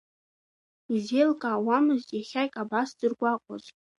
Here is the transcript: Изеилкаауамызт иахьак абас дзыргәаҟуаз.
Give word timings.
Изеилкаауамызт 0.95 2.09
иахьак 2.13 2.53
абас 2.61 2.89
дзыргәаҟуаз. 2.95 3.63